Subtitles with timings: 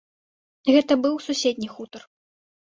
[0.73, 2.01] Гэта быў суседні хутар.